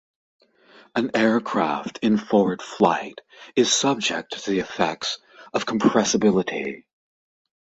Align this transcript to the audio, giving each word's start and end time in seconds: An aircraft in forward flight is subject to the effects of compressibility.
An 0.95 1.11
aircraft 1.15 1.99
in 2.01 2.17
forward 2.17 2.63
flight 2.63 3.21
is 3.55 3.71
subject 3.71 4.33
to 4.33 4.49
the 4.49 4.57
effects 4.57 5.19
of 5.53 5.67
compressibility. 5.67 6.85